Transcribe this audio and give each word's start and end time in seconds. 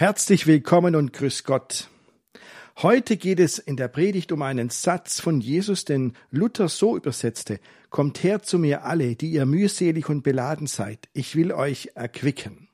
Herzlich 0.00 0.46
willkommen 0.46 0.96
und 0.96 1.12
grüß 1.12 1.44
Gott. 1.44 1.90
Heute 2.78 3.18
geht 3.18 3.38
es 3.38 3.58
in 3.58 3.76
der 3.76 3.88
Predigt 3.88 4.32
um 4.32 4.40
einen 4.40 4.70
Satz 4.70 5.20
von 5.20 5.42
Jesus, 5.42 5.84
den 5.84 6.14
Luther 6.30 6.70
so 6.70 6.96
übersetzte, 6.96 7.60
Kommt 7.90 8.22
her 8.22 8.40
zu 8.40 8.58
mir 8.58 8.84
alle, 8.84 9.14
die 9.14 9.30
ihr 9.30 9.44
mühselig 9.44 10.08
und 10.08 10.22
beladen 10.22 10.66
seid, 10.66 11.10
ich 11.12 11.36
will 11.36 11.52
euch 11.52 11.90
erquicken. 11.96 12.70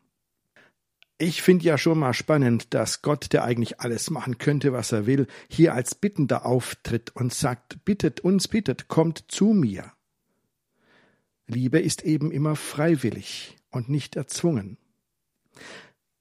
Ich 1.19 1.43
finde 1.43 1.65
ja 1.65 1.79
schon 1.79 1.99
mal 1.99 2.15
spannend, 2.15 2.73
dass 2.75 3.03
Gott, 3.03 3.33
der 3.33 3.43
eigentlich 3.43 3.81
alles 3.81 4.09
machen 4.09 4.39
könnte, 4.39 4.73
was 4.73 4.93
er 4.93 5.07
will, 5.07 5.27
hier 5.49 5.75
als 5.75 5.97
Bittender 5.97 6.47
auftritt 6.47 7.11
und 7.17 7.35
sagt, 7.35 7.85
bittet 7.85 8.21
uns, 8.21 8.47
bittet, 8.47 8.87
kommt 8.87 9.25
zu 9.27 9.47
mir. 9.47 9.91
Liebe 11.49 11.81
ist 11.81 12.05
eben 12.05 12.31
immer 12.31 12.55
freiwillig 12.55 13.57
und 13.73 13.89
nicht 13.89 14.15
erzwungen. 14.15 14.79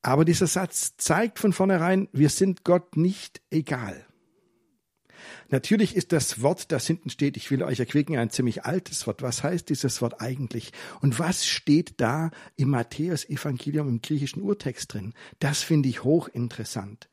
Aber 0.05 0.23
dieser 0.23 0.45
Satz 0.45 0.97
zeigt 0.97 1.39
von 1.39 1.51
vornherein, 1.51 2.09
wir 2.11 2.29
sind 2.29 2.63
Gott 2.63 2.95
nicht 2.95 3.41
egal. 3.49 4.05
Natürlich 5.49 5.95
ist 5.95 6.11
das 6.11 6.43
Wort, 6.43 6.71
das 6.71 6.85
hinten 6.85 7.09
steht, 7.09 7.37
ich 7.37 7.49
will 7.49 7.63
euch 7.63 7.79
erquicken, 7.79 8.15
ein 8.15 8.29
ziemlich 8.29 8.65
altes 8.65 9.07
Wort. 9.07 9.23
Was 9.23 9.41
heißt 9.41 9.67
dieses 9.67 10.03
Wort 10.03 10.21
eigentlich? 10.21 10.73
Und 11.01 11.17
was 11.17 11.47
steht 11.47 11.95
da 11.97 12.29
im 12.55 12.69
Matthäus-Evangelium 12.69 13.89
im 13.89 14.01
griechischen 14.03 14.43
Urtext 14.43 14.93
drin? 14.93 15.15
Das 15.39 15.63
finde 15.63 15.89
ich 15.89 16.03
hochinteressant 16.03 17.09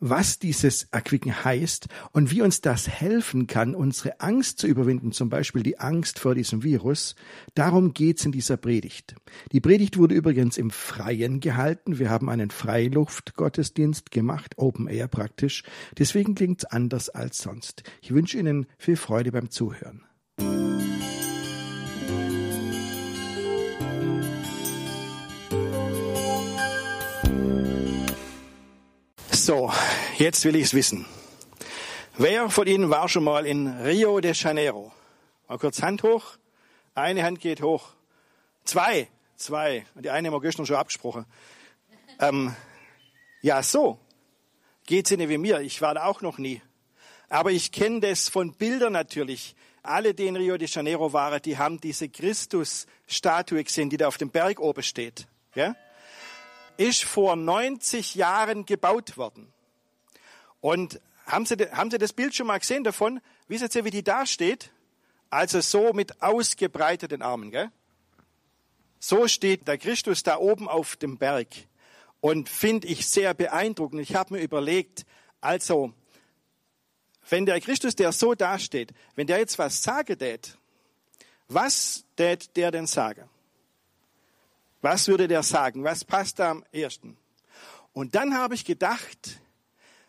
was 0.00 0.38
dieses 0.38 0.88
Erquicken 0.90 1.44
heißt 1.44 1.88
und 2.12 2.30
wie 2.30 2.42
uns 2.42 2.60
das 2.60 2.88
helfen 2.88 3.46
kann, 3.46 3.74
unsere 3.74 4.20
Angst 4.20 4.58
zu 4.58 4.66
überwinden, 4.66 5.12
zum 5.12 5.28
Beispiel 5.28 5.62
die 5.62 5.78
Angst 5.78 6.18
vor 6.18 6.34
diesem 6.34 6.62
Virus. 6.62 7.14
Darum 7.54 7.94
geht's 7.94 8.24
in 8.24 8.32
dieser 8.32 8.56
Predigt. 8.56 9.14
Die 9.52 9.60
Predigt 9.60 9.96
wurde 9.96 10.14
übrigens 10.14 10.58
im 10.58 10.70
Freien 10.70 11.40
gehalten. 11.40 11.98
Wir 11.98 12.10
haben 12.10 12.28
einen 12.28 12.50
Freiluftgottesdienst 12.50 14.10
gemacht, 14.10 14.54
Open 14.58 14.88
Air 14.88 15.08
praktisch. 15.08 15.62
Deswegen 15.98 16.34
klingt's 16.34 16.64
anders 16.64 17.08
als 17.08 17.38
sonst. 17.38 17.82
Ich 18.02 18.12
wünsche 18.12 18.38
Ihnen 18.38 18.66
viel 18.78 18.96
Freude 18.96 19.32
beim 19.32 19.50
Zuhören. 19.50 20.02
So, 29.44 29.70
jetzt 30.16 30.42
will 30.46 30.56
ich 30.56 30.62
es 30.62 30.72
wissen. 30.72 31.04
Wer 32.16 32.48
von 32.48 32.66
Ihnen 32.66 32.88
war 32.88 33.10
schon 33.10 33.24
mal 33.24 33.44
in 33.44 33.66
Rio 33.82 34.18
de 34.20 34.32
Janeiro? 34.32 34.90
Mal 35.48 35.58
kurz 35.58 35.82
Hand 35.82 36.02
hoch. 36.02 36.38
Eine 36.94 37.24
Hand 37.24 37.40
geht 37.40 37.60
hoch. 37.60 37.90
Zwei. 38.64 39.06
Zwei. 39.36 39.84
Die 39.96 40.08
eine 40.08 40.28
haben 40.28 40.34
wir 40.34 40.40
gestern 40.40 40.64
schon 40.64 40.76
abgesprochen. 40.76 41.26
Ähm, 42.20 42.56
ja, 43.42 43.62
so. 43.62 43.98
Geht's 44.86 45.10
Ihnen 45.10 45.28
wie 45.28 45.36
mir. 45.36 45.60
Ich 45.60 45.82
war 45.82 45.92
da 45.92 46.04
auch 46.06 46.22
noch 46.22 46.38
nie. 46.38 46.62
Aber 47.28 47.50
ich 47.50 47.70
kenne 47.70 48.00
das 48.00 48.30
von 48.30 48.54
Bildern 48.54 48.94
natürlich. 48.94 49.54
Alle, 49.82 50.14
die 50.14 50.26
in 50.26 50.36
Rio 50.36 50.56
de 50.56 50.68
Janeiro 50.68 51.12
waren, 51.12 51.42
die 51.42 51.58
haben 51.58 51.82
diese 51.82 52.08
Christus-Statue 52.08 53.62
gesehen, 53.62 53.90
die 53.90 53.98
da 53.98 54.08
auf 54.08 54.16
dem 54.16 54.30
Berg 54.30 54.58
oben 54.58 54.82
steht. 54.82 55.26
Ja? 55.54 55.76
Ist 56.76 57.04
vor 57.04 57.36
90 57.36 58.14
Jahren 58.14 58.66
gebaut 58.66 59.16
worden. 59.16 59.52
Und 60.60 61.00
haben 61.26 61.46
Sie, 61.46 61.56
haben 61.72 61.90
Sie 61.90 61.98
das 61.98 62.12
Bild 62.12 62.34
schon 62.34 62.46
mal 62.46 62.58
gesehen 62.58 62.84
davon? 62.84 63.20
Wissen 63.48 63.70
Sie, 63.70 63.84
wie 63.84 63.90
die 63.90 64.02
da 64.02 64.26
steht? 64.26 64.70
Also 65.30 65.60
so 65.60 65.92
mit 65.92 66.22
ausgebreiteten 66.22 67.22
Armen, 67.22 67.50
gell? 67.50 67.70
So 68.98 69.28
steht 69.28 69.68
der 69.68 69.78
Christus 69.78 70.22
da 70.22 70.38
oben 70.38 70.68
auf 70.68 70.96
dem 70.96 71.18
Berg. 71.18 71.48
Und 72.20 72.48
finde 72.48 72.88
ich 72.88 73.06
sehr 73.06 73.34
beeindruckend. 73.34 74.00
Ich 74.00 74.14
habe 74.14 74.34
mir 74.34 74.40
überlegt, 74.40 75.04
also, 75.42 75.92
wenn 77.28 77.44
der 77.44 77.60
Christus, 77.60 77.94
der 77.96 78.12
so 78.12 78.34
dasteht, 78.34 78.94
wenn 79.14 79.26
der 79.26 79.38
jetzt 79.38 79.58
was 79.58 79.82
sagen 79.82 80.18
tät, 80.18 80.56
was 81.48 82.04
tät 82.16 82.56
der 82.56 82.70
denn 82.70 82.86
sagen? 82.86 83.28
Was 84.84 85.08
würde 85.08 85.28
der 85.28 85.42
sagen? 85.42 85.82
Was 85.82 86.04
passt 86.04 86.40
da 86.40 86.50
am 86.50 86.62
ersten? 86.70 87.16
Und 87.94 88.14
dann 88.14 88.34
habe 88.34 88.54
ich 88.54 88.66
gedacht, 88.66 89.40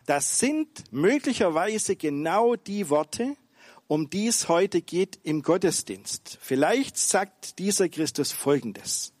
das 0.04 0.38
sind 0.38 0.92
möglicherweise 0.92 1.96
genau 1.96 2.56
die 2.56 2.90
Worte, 2.90 3.38
um 3.86 4.10
die 4.10 4.26
es 4.26 4.50
heute 4.50 4.82
geht 4.82 5.18
im 5.22 5.40
Gottesdienst. 5.40 6.36
Vielleicht 6.42 6.98
sagt 6.98 7.58
dieser 7.58 7.88
Christus 7.88 8.32
Folgendes. 8.32 9.14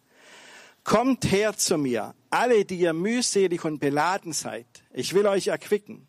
Kommt 0.84 1.32
her 1.32 1.56
zu 1.56 1.78
mir, 1.78 2.14
alle, 2.28 2.66
die 2.66 2.80
ihr 2.80 2.92
mühselig 2.92 3.64
und 3.64 3.78
beladen 3.78 4.34
seid. 4.34 4.66
Ich 4.92 5.14
will 5.14 5.26
euch 5.26 5.46
erquicken. 5.46 6.06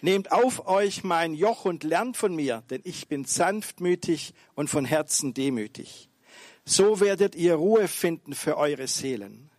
Nehmt 0.00 0.32
auf 0.32 0.66
euch 0.66 1.04
mein 1.04 1.34
Joch 1.34 1.66
und 1.66 1.84
lernt 1.84 2.16
von 2.16 2.34
mir, 2.34 2.62
denn 2.70 2.80
ich 2.84 3.08
bin 3.08 3.26
sanftmütig 3.26 4.32
und 4.54 4.70
von 4.70 4.86
Herzen 4.86 5.34
demütig. 5.34 6.08
So 6.64 7.00
werdet 7.00 7.34
ihr 7.34 7.54
Ruhe 7.56 7.88
finden 7.88 8.34
für 8.34 8.56
eure 8.56 8.86
Seelen. 8.86 9.50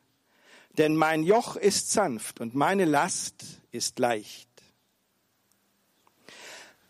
Denn 0.77 0.95
mein 0.95 1.23
Joch 1.23 1.55
ist 1.55 1.91
sanft 1.91 2.41
und 2.41 2.55
meine 2.55 2.85
Last 2.85 3.61
ist 3.71 3.99
leicht. 3.99 4.49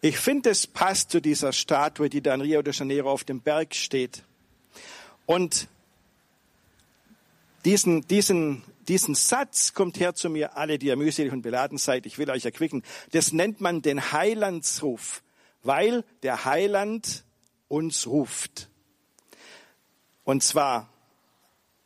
Ich 0.02 0.18
finde, 0.18 0.52
es 0.52 0.68
passt 0.68 1.12
zu 1.12 1.20
dieser 1.20 1.52
Statue, 1.52 2.10
die 2.10 2.22
da 2.22 2.34
in 2.36 2.42
Rio 2.42 2.62
de 2.62 2.74
Janeiro 2.74 3.12
auf 3.12 3.24
dem 3.24 3.42
Berg 3.42 3.74
steht. 3.76 4.24
Und 5.26 5.68
diesen, 7.66 8.08
diesen, 8.08 8.64
diesen 8.88 9.16
Satz 9.16 9.74
kommt 9.74 10.00
her 10.00 10.14
zu 10.14 10.30
mir, 10.30 10.58
alle, 10.58 10.78
die 10.78 10.88
ihr 10.88 10.96
mühselig 10.96 11.34
und 11.34 11.42
beladen 11.42 11.80
seid, 11.80 12.06
ich 12.06 12.18
will 12.20 12.30
euch 12.30 12.46
erquicken. 12.46 12.84
Das 13.12 13.34
nennt 13.34 13.62
man 13.62 13.82
den 13.82 14.12
Heilandsruf, 14.12 15.24
weil 15.64 16.04
der 16.22 16.46
Heiland 16.46 17.24
uns 17.68 18.06
ruft. 18.06 18.70
Und 20.26 20.44
zwar 20.44 20.90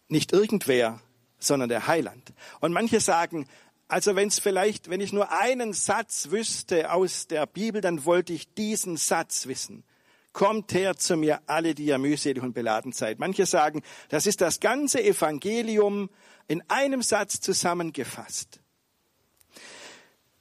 nicht 0.07 0.33
irgendwer, 0.33 1.00
sondern 1.38 1.69
der 1.69 1.85
Heiland. 1.85 2.33
Und 2.59 2.73
manche 2.73 3.00
sagen, 3.00 3.47
also 3.88 4.16
wenn 4.16 4.27
es 4.27 4.39
vielleicht, 4.39 4.89
wenn 4.89 5.01
ich 5.01 5.13
nur 5.13 5.31
einen 5.31 5.73
Satz 5.73 6.31
wüsste 6.31 6.91
aus 6.91 7.28
der 7.28 7.45
Bibel, 7.45 7.81
dann 7.81 8.05
wollte 8.05 8.33
ich 8.33 8.53
diesen 8.53 8.97
Satz 8.97 9.45
wissen. 9.45 9.83
Kommt 10.31 10.73
her 10.73 10.95
zu 10.95 11.17
mir, 11.17 11.41
alle, 11.47 11.75
die 11.75 11.85
ihr 11.85 11.97
mühselig 11.97 12.41
und 12.41 12.53
beladen 12.53 12.91
seid. 12.91 13.19
Manche 13.19 13.45
sagen, 13.45 13.81
das 14.09 14.25
ist 14.25 14.41
das 14.41 14.59
ganze 14.59 15.03
Evangelium 15.03 16.09
in 16.47 16.63
einem 16.69 17.01
Satz 17.01 17.41
zusammengefasst. 17.41 18.59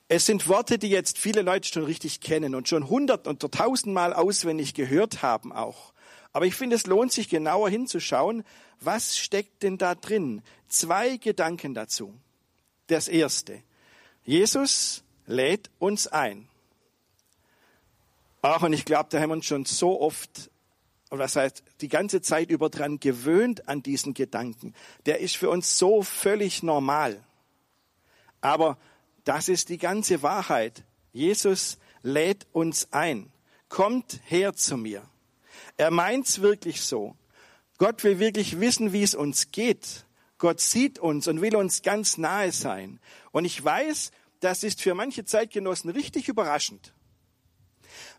Es 0.09 0.25
sind 0.25 0.49
Worte, 0.49 0.79
die 0.79 0.89
jetzt 0.89 1.19
viele 1.19 1.43
Leute 1.43 1.69
schon 1.69 1.85
richtig 1.85 2.21
kennen 2.21 2.55
und 2.55 2.69
schon 2.69 2.89
hundert 2.89 3.27
und 3.27 3.41
tausendmal 3.41 4.13
auswendig 4.13 4.75
gehört 4.75 5.23
haben 5.23 5.53
auch. 5.53 5.93
Aber 6.33 6.47
ich 6.47 6.55
finde, 6.55 6.77
es 6.77 6.87
lohnt 6.87 7.13
sich 7.13 7.29
genauer 7.29 7.71
hinzuschauen, 7.71 8.45
was 8.81 9.17
steckt 9.17 9.63
denn 9.63 9.79
da 9.79 9.95
drin? 9.95 10.43
Zwei 10.69 11.17
Gedanken 11.17 11.75
dazu. 11.75 12.15
Das 12.87 13.09
erste. 13.09 13.63
Jesus 14.25 15.03
lädt 15.27 15.71
uns 15.79 16.07
ein. 16.07 16.49
Ach, 18.43 18.63
und 18.63 18.73
ich 18.73 18.85
glaube, 18.85 19.09
da 19.11 19.21
haben 19.21 19.31
wir 19.31 19.35
uns 19.35 19.47
schon 19.47 19.65
so 19.65 20.01
oft, 20.01 20.51
oder 21.11 21.25
was 21.25 21.37
heißt, 21.37 21.63
die 21.81 21.89
ganze 21.89 22.21
Zeit 22.21 22.51
über 22.51 22.71
dran 22.71 23.01
gewöhnt 23.01 23.69
an 23.69 23.83
diesen 23.83 24.15
Gedanken. 24.15 24.75
Der 25.07 25.19
ist 25.19 25.37
für 25.37 25.51
uns 25.51 25.79
so 25.79 26.03
völlig 26.03 26.63
normal. 26.63 27.25
Aber 28.41 28.79
das 29.25 29.49
ist 29.49 29.69
die 29.69 29.79
ganze 29.79 30.23
Wahrheit. 30.23 30.85
Jesus 31.13 31.79
lädt 32.03 32.47
uns 32.53 32.93
ein. 32.93 33.33
Kommt 33.69 34.21
her 34.25 34.55
zu 34.55 34.77
mir. 34.77 35.03
Er 35.77 35.91
meint's 35.91 36.41
wirklich 36.41 36.83
so. 36.83 37.17
Gott 37.79 38.03
will 38.05 38.19
wirklich 38.19 38.61
wissen, 38.61 38.93
wie 38.93 39.03
es 39.03 39.15
uns 39.15 39.51
geht. 39.51 40.05
Gott 40.39 40.61
sieht 40.61 40.99
uns 40.99 41.29
und 41.29 41.41
will 41.41 41.57
uns 41.57 41.83
ganz 41.83 42.19
nahe 42.19 42.53
sein. 42.53 43.01
Und 43.33 43.45
ich 43.45 43.63
weiß, 43.63 44.11
das 44.41 44.63
ist 44.63 44.81
für 44.81 44.95
manche 44.95 45.25
Zeitgenossen 45.25 45.91
richtig 45.91 46.29
überraschend. 46.29 46.93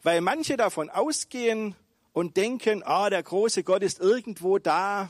Weil 0.03 0.21
manche 0.21 0.57
davon 0.57 0.89
ausgehen 0.89 1.75
und 2.13 2.37
denken, 2.37 2.83
ah, 2.83 3.09
der 3.09 3.23
große 3.23 3.63
Gott 3.63 3.83
ist 3.83 3.99
irgendwo 3.99 4.57
da 4.59 5.09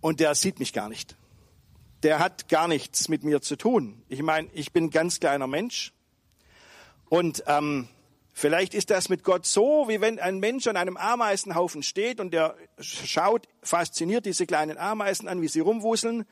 und 0.00 0.20
der 0.20 0.34
sieht 0.34 0.58
mich 0.58 0.72
gar 0.72 0.88
nicht. 0.88 1.16
Der 2.02 2.18
hat 2.18 2.48
gar 2.48 2.68
nichts 2.68 3.08
mit 3.08 3.24
mir 3.24 3.40
zu 3.40 3.56
tun. 3.56 4.02
Ich 4.08 4.22
meine, 4.22 4.48
ich 4.52 4.72
bin 4.72 4.90
ganz 4.90 5.20
kleiner 5.20 5.46
Mensch 5.46 5.92
und 7.08 7.42
ähm, 7.46 7.88
Vielleicht 8.36 8.74
ist 8.74 8.90
das 8.90 9.08
mit 9.08 9.22
Gott 9.22 9.46
so, 9.46 9.84
wie 9.86 10.00
wenn 10.00 10.18
ein 10.18 10.40
Mensch 10.40 10.66
an 10.66 10.76
einem 10.76 10.96
Ameisenhaufen 10.96 11.84
steht 11.84 12.18
und 12.18 12.34
der 12.34 12.56
schaut 12.80 13.46
fasziniert 13.62 14.26
diese 14.26 14.44
kleinen 14.44 14.76
Ameisen 14.76 15.28
an, 15.28 15.40
wie 15.40 15.46
sie 15.46 15.60
rumwuseln, 15.60 16.26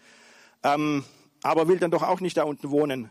ähm, 0.64 1.04
aber 1.44 1.68
will 1.68 1.78
dann 1.78 1.92
doch 1.92 2.02
auch 2.02 2.20
nicht 2.20 2.36
da 2.36 2.42
unten 2.42 2.70
wohnen, 2.70 3.08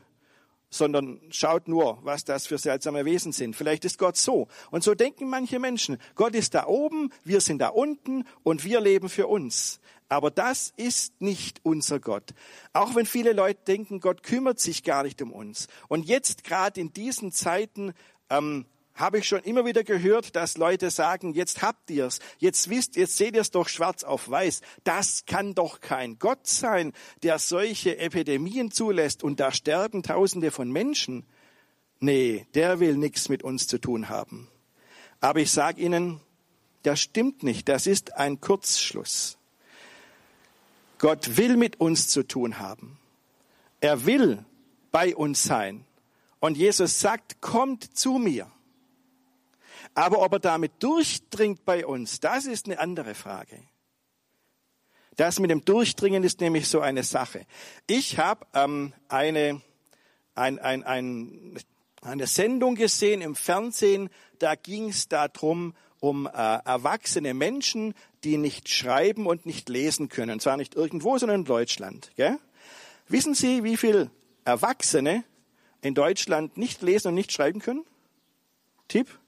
sondern 0.70 1.22
schaut 1.30 1.70
nur, 1.70 2.00
was 2.04 2.26
das 2.26 2.48
für 2.48 2.58
seltsame 2.58 3.06
Wesen 3.06 3.32
sind. 3.32 3.56
Vielleicht 3.56 3.86
ist 3.86 3.98
Gott 3.98 4.18
so. 4.18 4.50
Und 4.72 4.84
so 4.84 4.94
denken 4.94 5.30
manche 5.30 5.58
Menschen, 5.58 5.98
Gott 6.16 6.36
ist 6.36 6.54
da 6.54 6.68
oben, 6.68 7.14
wir 7.24 7.40
sind 7.40 7.60
da 7.60 7.70
unten 7.70 8.26
und 8.44 8.66
wir 8.66 8.82
leben 8.82 9.08
für 9.08 9.28
uns. 9.28 9.80
Aber 10.10 10.32
das 10.32 10.74
ist 10.76 11.22
nicht 11.22 11.62
unser 11.64 12.02
Gott. 12.02 12.34
Auch 12.74 12.94
wenn 12.96 13.06
viele 13.06 13.32
Leute 13.32 13.62
denken, 13.66 14.02
Gott 14.02 14.22
kümmert 14.22 14.60
sich 14.60 14.84
gar 14.84 15.04
nicht 15.04 15.22
um 15.22 15.32
uns. 15.32 15.70
Und 15.88 16.06
jetzt 16.06 16.44
gerade 16.44 16.82
in 16.82 16.92
diesen 16.92 17.32
Zeiten 17.32 17.94
ähm, 18.30 18.66
habe 19.02 19.18
ich 19.18 19.28
schon 19.28 19.42
immer 19.42 19.66
wieder 19.66 19.84
gehört, 19.84 20.36
dass 20.36 20.58
Leute 20.58 20.90
sagen, 20.92 21.34
jetzt 21.34 21.62
habt 21.62 21.90
ihr's, 21.92 22.20
jetzt 22.38 22.70
wisst, 22.70 22.96
jetzt 22.96 23.18
seht 23.18 23.36
ihr 23.36 23.42
es 23.42 23.52
doch 23.52 23.68
schwarz 23.68 24.04
auf 24.04 24.30
weiß. 24.30 24.62
Das 24.84 25.26
kann 25.26 25.54
doch 25.56 25.82
kein 25.82 26.20
Gott 26.20 26.48
sein, 26.48 26.94
der 27.24 27.40
solche 27.40 27.98
Epidemien 27.98 28.72
zulässt 28.72 29.24
und 29.24 29.40
da 29.40 29.52
sterben 29.52 30.04
Tausende 30.04 30.52
von 30.52 30.72
Menschen. 30.72 31.26
Nee, 32.00 32.48
der 32.54 32.80
will 32.80 32.96
nichts 32.96 33.28
mit 33.28 33.44
uns 33.44 33.68
zu 33.68 33.80
tun 33.80 34.08
haben. 34.08 34.48
Aber 35.20 35.40
ich 35.40 35.52
sage 35.52 35.82
Ihnen, 35.82 36.22
das 36.84 37.00
stimmt 37.00 37.44
nicht. 37.44 37.70
Das 37.70 37.88
ist 37.88 38.16
ein 38.16 38.40
Kurzschluss. 38.40 39.38
Gott 40.98 41.38
will 41.38 41.58
mit 41.58 41.80
uns 41.80 42.08
zu 42.08 42.24
tun 42.24 42.60
haben. 42.60 43.00
Er 43.80 44.06
will 44.06 44.46
bei 44.92 45.16
uns 45.16 45.44
sein. 45.44 45.86
Und 46.40 46.58
Jesus 46.58 47.00
sagt, 47.00 47.42
kommt 47.42 47.98
zu 47.98 48.14
mir. 48.14 48.52
Aber 49.94 50.22
ob 50.22 50.34
er 50.34 50.40
damit 50.40 50.72
durchdringt 50.80 51.66
bei 51.66 51.86
uns, 51.86 52.20
das 52.20 52.46
ist 52.46 52.66
eine 52.66 52.80
andere 52.80 53.16
Frage. 53.16 53.58
Das 55.16 55.40
mit 55.40 55.52
dem 55.52 55.66
Durchdringen 55.66 56.24
ist 56.24 56.42
nämlich 56.42 56.68
so 56.68 56.80
eine 56.80 57.04
Sache. 57.04 57.46
Ich 57.86 58.18
habe 58.18 58.46
ähm, 58.54 58.94
eine, 59.10 59.62
ein, 60.36 60.58
ein, 60.60 60.84
ein, 60.84 61.60
eine 62.02 62.28
Sendung 62.28 62.76
gesehen 62.76 63.22
im 63.22 63.36
Fernsehen, 63.36 64.10
da 64.40 64.56
ging 64.56 64.90
es 64.90 65.08
darum, 65.08 65.76
um 66.00 66.26
äh, 66.26 66.30
erwachsene 66.32 67.34
Menschen, 67.34 67.94
die 68.24 68.38
nicht 68.38 68.70
schreiben 68.70 69.28
und 69.28 69.46
nicht 69.46 69.70
lesen 69.70 70.10
können. 70.10 70.32
Und 70.32 70.42
zwar 70.42 70.58
nicht 70.58 70.76
irgendwo, 70.76 71.18
sondern 71.18 71.42
in 71.42 71.46
Deutschland. 71.46 72.12
Gell? 72.16 72.40
Wissen 73.08 73.36
Sie, 73.36 73.64
wie 73.64 73.78
viele 73.78 74.10
Erwachsene 74.46 75.24
in 75.82 75.94
Deutschland 75.94 76.58
nicht 76.58 76.82
lesen 76.82 77.10
und 77.10 77.16
nicht 77.16 77.32
schreiben 77.32 77.60
können? 77.60 77.84
Tipp? 78.88 79.20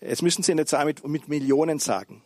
Jetzt 0.00 0.22
müssen 0.22 0.42
Sie 0.42 0.52
eine 0.52 0.66
Zahl 0.66 0.86
mit, 0.86 1.06
mit 1.06 1.28
Millionen 1.28 1.78
sagen. 1.78 2.22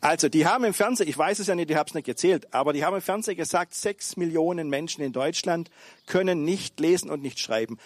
Also, 0.00 0.28
die 0.28 0.46
haben 0.46 0.64
im 0.64 0.74
Fernsehen, 0.74 1.08
ich 1.08 1.16
weiß 1.16 1.38
es 1.38 1.46
ja 1.46 1.54
nicht, 1.54 1.70
ich 1.70 1.76
habe 1.76 1.88
es 1.88 1.94
nicht 1.94 2.04
gezählt, 2.04 2.52
aber 2.52 2.74
die 2.74 2.84
haben 2.84 2.94
im 2.94 3.00
Fernsehen 3.00 3.38
gesagt, 3.38 3.74
sechs 3.74 4.18
Millionen 4.18 4.68
Menschen 4.68 5.02
in 5.02 5.14
Deutschland 5.14 5.70
können 6.06 6.44
nicht 6.44 6.78
lesen 6.78 7.08
und 7.08 7.22
nicht 7.22 7.38
schreiben. 7.38 7.78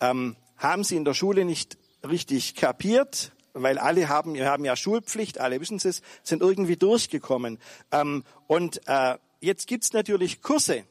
Ähm, 0.00 0.36
haben 0.58 0.84
sie 0.84 0.96
in 0.96 1.06
der 1.06 1.14
Schule 1.14 1.46
nicht 1.46 1.78
richtig 2.06 2.54
kapiert, 2.54 3.32
weil 3.54 3.78
alle 3.78 4.10
haben, 4.10 4.34
wir 4.34 4.46
haben 4.46 4.66
ja 4.66 4.76
Schulpflicht, 4.76 5.40
alle 5.40 5.58
wissen 5.58 5.80
es, 5.82 6.02
sind 6.22 6.42
irgendwie 6.42 6.76
durchgekommen. 6.76 7.58
Ähm, 7.92 8.24
und 8.46 8.86
äh, 8.86 9.16
jetzt 9.40 9.66
gibt's 9.66 9.94
natürlich 9.94 10.42
Kurse, 10.42 10.84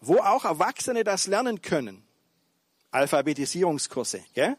wo 0.00 0.18
auch 0.18 0.44
Erwachsene 0.44 1.02
das 1.02 1.26
lernen 1.26 1.62
können. 1.62 2.04
Alphabetisierungskurse. 2.92 4.20
Gell? 4.34 4.56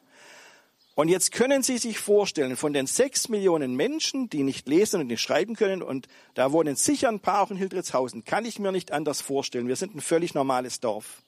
Und 1.02 1.08
jetzt 1.08 1.32
können 1.32 1.64
Sie 1.64 1.80
sich 1.80 1.98
vorstellen, 1.98 2.56
von 2.56 2.74
den 2.74 2.86
sechs 2.86 3.28
Millionen 3.28 3.76
Menschen, 3.76 4.30
die 4.30 4.44
nicht 4.44 4.68
lesen 4.68 5.02
und 5.02 5.08
nicht 5.08 5.20
schreiben 5.20 5.56
können, 5.56 5.82
und 5.82 6.08
da 6.36 6.52
wohnen 6.52 6.76
sicher 6.76 7.10
ein 7.10 7.20
paar 7.20 7.42
auch 7.42 7.50
in 7.50 7.58
Hildritzhausen, 7.58 8.24
kann 8.24 8.46
ich 8.46 8.60
mir 8.60 8.72
nicht 8.72 8.92
anders 8.92 9.20
vorstellen. 9.20 9.68
Wir 9.68 9.76
sind 9.78 9.96
ein 9.96 10.02
völlig 10.02 10.36
normales 10.36 10.80
Dorf. 10.80 11.24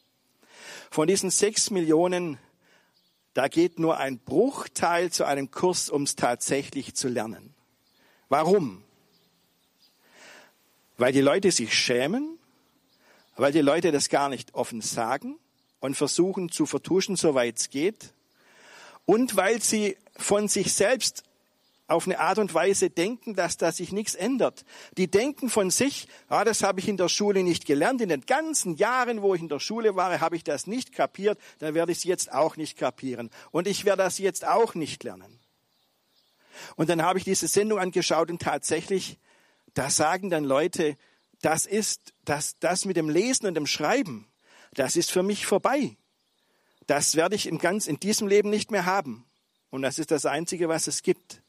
Von 0.91 1.07
diesen 1.07 1.31
sechs 1.31 1.71
Millionen 1.71 2.37
da 3.33 3.47
geht 3.47 3.79
nur 3.79 3.97
ein 3.97 4.19
Bruchteil 4.19 5.11
zu 5.11 5.25
einem 5.25 5.49
Kurs, 5.49 5.89
um 5.89 6.03
es 6.03 6.15
tatsächlich 6.15 6.93
zu 6.93 7.07
lernen. 7.07 7.55
Warum? 8.29 8.83
Weil 10.99 11.13
die 11.13 11.21
Leute 11.21 11.51
sich 11.51 11.73
schämen, 11.73 12.37
weil 13.37 13.51
die 13.51 13.61
Leute 13.61 13.91
das 13.91 14.09
gar 14.09 14.29
nicht 14.29 14.53
offen 14.53 14.81
sagen 14.81 15.39
und 15.79 15.97
versuchen 15.97 16.51
zu 16.51 16.67
vertuschen, 16.67 17.15
soweit 17.15 17.57
es 17.57 17.71
geht, 17.71 18.13
und 19.05 19.35
weil 19.35 19.61
sie 19.61 19.97
von 20.17 20.47
sich 20.47 20.73
selbst 20.73 21.23
auf 21.87 22.07
eine 22.07 22.19
Art 22.19 22.39
und 22.39 22.53
Weise 22.53 22.89
denken, 22.89 23.35
dass 23.35 23.57
da 23.57 23.71
sich 23.71 23.91
nichts 23.91 24.15
ändert. 24.15 24.63
Die 24.97 25.09
denken 25.11 25.49
von 25.49 25.69
sich, 25.69 26.07
ah, 26.29 26.43
das 26.43 26.63
habe 26.63 26.79
ich 26.79 26.87
in 26.87 26.97
der 26.97 27.09
Schule 27.09 27.43
nicht 27.43 27.65
gelernt. 27.65 28.01
In 28.01 28.09
den 28.09 28.25
ganzen 28.25 28.75
Jahren, 28.75 29.21
wo 29.21 29.35
ich 29.35 29.41
in 29.41 29.49
der 29.49 29.59
Schule 29.59 29.95
war, 29.95 30.19
habe 30.19 30.35
ich 30.35 30.43
das 30.43 30.65
nicht 30.65 30.93
kapiert. 30.93 31.37
Dann 31.59 31.73
werde 31.73 31.91
ich 31.91 31.99
es 31.99 32.03
jetzt 32.05 32.31
auch 32.31 32.55
nicht 32.55 32.77
kapieren. 32.77 33.29
Und 33.51 33.67
ich 33.67 33.85
werde 33.85 34.03
das 34.03 34.17
jetzt 34.17 34.47
auch 34.47 34.75
nicht 34.75 35.03
lernen. 35.03 35.39
Und 36.75 36.89
dann 36.89 37.01
habe 37.01 37.19
ich 37.19 37.25
diese 37.25 37.47
Sendung 37.47 37.79
angeschaut 37.79 38.31
und 38.31 38.41
tatsächlich, 38.41 39.19
da 39.73 39.89
sagen 39.89 40.29
dann 40.29 40.45
Leute, 40.45 40.97
das 41.41 41.65
ist, 41.65 42.13
das, 42.23 42.57
das 42.59 42.85
mit 42.85 42.95
dem 42.95 43.09
Lesen 43.09 43.47
und 43.47 43.55
dem 43.55 43.67
Schreiben, 43.67 44.27
das 44.73 44.95
ist 44.95 45.11
für 45.11 45.23
mich 45.23 45.45
vorbei. 45.45 45.97
Das 46.87 47.15
werde 47.15 47.35
ich 47.35 47.47
in 47.47 47.57
ganz, 47.57 47.87
in 47.87 47.99
diesem 47.99 48.27
Leben 48.27 48.49
nicht 48.49 48.71
mehr 48.71 48.85
haben. 48.85 49.25
Und 49.69 49.81
das 49.81 49.99
ist 49.99 50.11
das 50.11 50.25
Einzige, 50.25 50.69
was 50.69 50.87
es 50.87 51.01
gibt. 51.01 51.41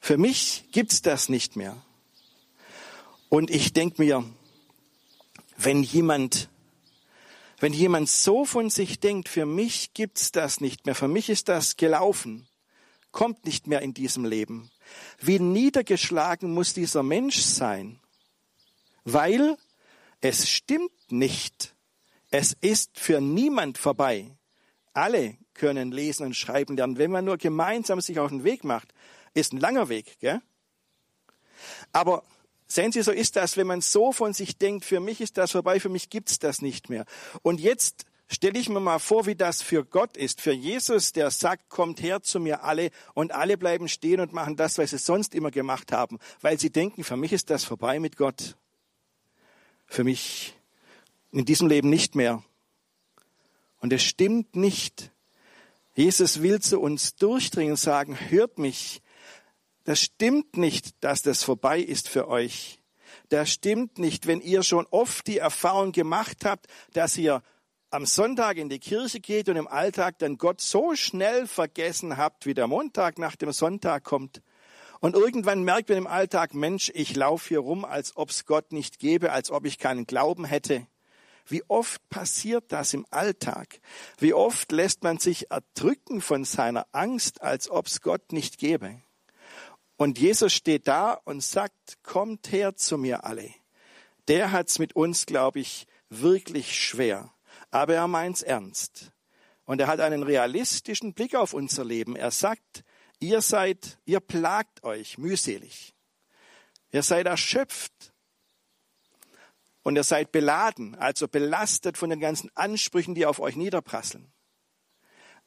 Für 0.00 0.18
mich 0.18 0.68
gibt's 0.72 1.02
das 1.02 1.28
nicht 1.28 1.56
mehr. 1.56 1.76
Und 3.28 3.50
ich 3.50 3.72
denke 3.72 4.02
mir, 4.02 4.24
wenn 5.56 5.82
jemand, 5.82 6.48
wenn 7.58 7.72
jemand 7.72 8.08
so 8.08 8.44
von 8.44 8.70
sich 8.70 9.00
denkt, 9.00 9.28
für 9.28 9.46
mich 9.46 9.94
gibt's 9.94 10.30
das 10.30 10.60
nicht 10.60 10.86
mehr, 10.86 10.94
für 10.94 11.08
mich 11.08 11.30
ist 11.30 11.48
das 11.48 11.76
gelaufen, 11.76 12.46
kommt 13.12 13.44
nicht 13.44 13.66
mehr 13.66 13.80
in 13.82 13.94
diesem 13.94 14.24
Leben. 14.24 14.70
Wie 15.20 15.38
niedergeschlagen 15.38 16.52
muss 16.52 16.74
dieser 16.74 17.02
Mensch 17.02 17.40
sein? 17.40 18.00
Weil 19.04 19.56
es 20.20 20.48
stimmt 20.48 20.92
nicht. 21.10 21.73
Es 22.36 22.52
ist 22.60 22.98
für 22.98 23.20
niemand 23.20 23.78
vorbei. 23.78 24.36
Alle 24.92 25.36
können 25.54 25.92
lesen 25.92 26.26
und 26.26 26.34
schreiben 26.34 26.76
lernen, 26.76 26.98
wenn 26.98 27.12
man 27.12 27.24
nur 27.24 27.36
gemeinsam 27.36 28.00
sich 28.00 28.18
auf 28.18 28.30
den 28.30 28.42
Weg 28.42 28.64
macht. 28.64 28.92
Ist 29.34 29.52
ein 29.52 29.60
langer 29.60 29.88
Weg, 29.88 30.18
gell? 30.18 30.42
Aber 31.92 32.24
sehen 32.66 32.90
Sie, 32.90 33.02
so 33.02 33.12
ist 33.12 33.36
das, 33.36 33.56
wenn 33.56 33.68
man 33.68 33.82
so 33.82 34.10
von 34.10 34.32
sich 34.32 34.58
denkt, 34.58 34.84
für 34.84 34.98
mich 34.98 35.20
ist 35.20 35.38
das 35.38 35.52
vorbei, 35.52 35.78
für 35.78 35.88
mich 35.88 36.10
gibt's 36.10 36.40
das 36.40 36.60
nicht 36.60 36.90
mehr. 36.90 37.04
Und 37.42 37.60
jetzt 37.60 38.04
stelle 38.26 38.58
ich 38.58 38.68
mir 38.68 38.80
mal 38.80 38.98
vor, 38.98 39.26
wie 39.26 39.36
das 39.36 39.62
für 39.62 39.84
Gott 39.84 40.16
ist, 40.16 40.40
für 40.40 40.50
Jesus, 40.50 41.12
der 41.12 41.30
sagt, 41.30 41.68
kommt 41.68 42.02
her 42.02 42.20
zu 42.20 42.40
mir 42.40 42.64
alle 42.64 42.90
und 43.14 43.30
alle 43.30 43.56
bleiben 43.56 43.86
stehen 43.86 44.18
und 44.18 44.32
machen 44.32 44.56
das, 44.56 44.76
was 44.78 44.90
sie 44.90 44.98
sonst 44.98 45.36
immer 45.36 45.52
gemacht 45.52 45.92
haben, 45.92 46.18
weil 46.40 46.58
sie 46.58 46.70
denken, 46.70 47.04
für 47.04 47.16
mich 47.16 47.32
ist 47.32 47.48
das 47.50 47.62
vorbei 47.62 48.00
mit 48.00 48.16
Gott. 48.16 48.56
Für 49.86 50.02
mich 50.02 50.56
in 51.34 51.44
diesem 51.44 51.68
Leben 51.68 51.90
nicht 51.90 52.14
mehr. 52.14 52.42
Und 53.80 53.92
es 53.92 54.02
stimmt 54.02 54.56
nicht. 54.56 55.10
Jesus 55.94 56.42
will 56.42 56.60
zu 56.60 56.80
uns 56.80 57.16
durchdringen 57.16 57.72
und 57.72 57.78
sagen, 57.78 58.16
hört 58.30 58.58
mich, 58.58 59.02
das 59.84 60.00
stimmt 60.00 60.56
nicht, 60.56 61.02
dass 61.02 61.22
das 61.22 61.42
vorbei 61.42 61.80
ist 61.80 62.08
für 62.08 62.28
euch. 62.28 62.80
Das 63.28 63.50
stimmt 63.50 63.98
nicht, 63.98 64.26
wenn 64.26 64.40
ihr 64.40 64.62
schon 64.62 64.86
oft 64.90 65.26
die 65.26 65.38
Erfahrung 65.38 65.92
gemacht 65.92 66.44
habt, 66.44 66.66
dass 66.92 67.16
ihr 67.16 67.42
am 67.90 68.06
Sonntag 68.06 68.56
in 68.56 68.68
die 68.68 68.78
Kirche 68.78 69.20
geht 69.20 69.48
und 69.48 69.56
im 69.56 69.68
Alltag 69.68 70.18
dann 70.18 70.38
Gott 70.38 70.60
so 70.60 70.96
schnell 70.96 71.46
vergessen 71.46 72.16
habt, 72.16 72.46
wie 72.46 72.54
der 72.54 72.66
Montag 72.66 73.18
nach 73.18 73.36
dem 73.36 73.52
Sonntag 73.52 74.04
kommt. 74.04 74.40
Und 75.00 75.14
irgendwann 75.14 75.62
merkt 75.62 75.90
man 75.90 75.98
im 75.98 76.06
Alltag, 76.06 76.54
Mensch, 76.54 76.90
ich 76.94 77.14
laufe 77.14 77.48
hier 77.48 77.60
rum, 77.60 77.84
als 77.84 78.16
ob 78.16 78.30
es 78.30 78.46
Gott 78.46 78.72
nicht 78.72 78.98
gäbe, 78.98 79.32
als 79.32 79.50
ob 79.50 79.66
ich 79.66 79.78
keinen 79.78 80.06
Glauben 80.06 80.44
hätte. 80.44 80.86
Wie 81.46 81.62
oft 81.68 82.08
passiert 82.08 82.72
das 82.72 82.94
im 82.94 83.06
Alltag? 83.10 83.80
Wie 84.18 84.32
oft 84.32 84.72
lässt 84.72 85.02
man 85.02 85.18
sich 85.18 85.50
erdrücken 85.50 86.20
von 86.20 86.44
seiner 86.44 86.86
Angst, 86.92 87.42
als 87.42 87.68
ob 87.68 87.86
es 87.86 88.00
Gott 88.00 88.32
nicht 88.32 88.58
gäbe? 88.58 89.02
Und 89.96 90.18
Jesus 90.18 90.52
steht 90.52 90.88
da 90.88 91.12
und 91.12 91.42
sagt, 91.42 92.02
kommt 92.02 92.50
her 92.50 92.76
zu 92.76 92.98
mir 92.98 93.24
alle. 93.24 93.50
Der 94.28 94.52
hat's 94.52 94.78
mit 94.78 94.96
uns, 94.96 95.26
glaube 95.26 95.60
ich, 95.60 95.86
wirklich 96.08 96.78
schwer. 96.78 97.32
Aber 97.70 97.94
er 97.94 98.08
meint's 98.08 98.42
ernst. 98.42 99.12
Und 99.64 99.80
er 99.80 99.86
hat 99.86 100.00
einen 100.00 100.22
realistischen 100.22 101.14
Blick 101.14 101.34
auf 101.34 101.54
unser 101.54 101.84
Leben. 101.84 102.16
Er 102.16 102.30
sagt, 102.30 102.84
ihr 103.18 103.40
seid, 103.40 103.98
ihr 104.04 104.20
plagt 104.20 104.82
euch 104.82 105.18
mühselig. 105.18 105.94
Ihr 106.92 107.02
seid 107.02 107.26
erschöpft. 107.26 108.13
Und 109.84 109.96
ihr 109.96 110.02
seid 110.02 110.32
beladen, 110.32 110.96
also 110.96 111.28
belastet 111.28 111.98
von 111.98 112.10
den 112.10 112.18
ganzen 112.18 112.50
Ansprüchen, 112.56 113.14
die 113.14 113.26
auf 113.26 113.38
euch 113.38 113.54
niederprasseln. 113.54 114.32